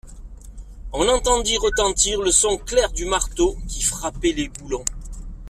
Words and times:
On 0.93 1.07
entendit 1.07 1.57
retentir 1.59 2.23
le 2.23 2.31
son 2.31 2.57
clair 2.57 2.91
du 2.91 3.05
marteau 3.05 3.55
qui 3.69 3.83
frappait 3.83 4.31
les 4.31 4.49
boulons. 4.49 4.83